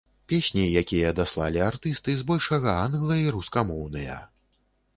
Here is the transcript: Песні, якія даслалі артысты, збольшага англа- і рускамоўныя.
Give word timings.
Песні, 0.31 0.61
якія 0.81 1.11
даслалі 1.19 1.61
артысты, 1.67 2.17
збольшага 2.23 2.73
англа- 2.89 3.21
і 3.27 3.31
рускамоўныя. 3.39 4.19